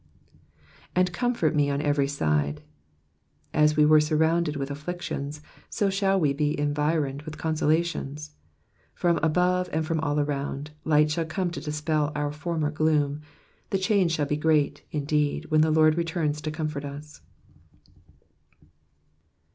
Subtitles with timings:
[0.95, 2.61] And comfort me on evei y side.'*'*
[3.53, 8.31] As we were sui rounded with afflictions, so shall we be environed with consolations.
[8.99, 13.21] Fiom above, and from all around, light shall come to dispel our former gloom;
[13.69, 17.21] the change shall be great, indeed, when the Lord returns to comfort us.